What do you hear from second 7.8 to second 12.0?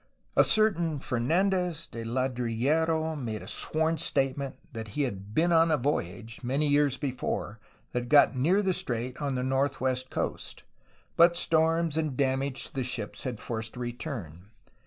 that got near the strait on the northwest coast, but storms